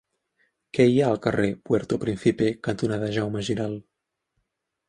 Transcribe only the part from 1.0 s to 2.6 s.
ha al carrer Puerto Príncipe